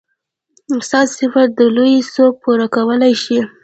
[0.87, 3.39] ستا صفت د لويي څوک پوره کولی شي.